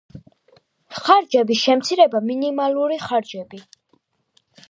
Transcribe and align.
ხარჯების 1.03 1.59
შემცირება 1.65 2.21
მინიმალური 2.31 2.99
ხარჯები 3.05 3.63